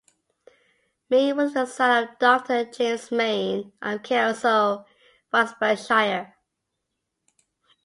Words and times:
Maine 1.11 1.37
was 1.37 1.53
the 1.53 1.67
son 1.67 2.07
of 2.07 2.17
Doctor 2.17 2.65
James 2.65 3.11
Maine, 3.11 3.71
of 3.83 4.01
Kelso, 4.01 4.83
Roxburghshire. 5.31 6.33